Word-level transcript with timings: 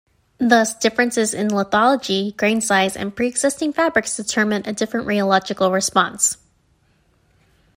Thus 0.39 0.73
differences 0.73 1.31
in 1.35 1.49
lithology, 1.49 2.35
grain 2.35 2.59
size, 2.59 2.97
and 2.97 3.15
preexisting 3.15 3.71
fabrics 3.71 4.17
determine 4.17 4.63
a 4.65 4.73
different 4.73 5.05
rheological 5.05 5.71
response. 5.71 6.37